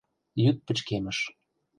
[0.43, 1.19] Йӱд пычкемыш...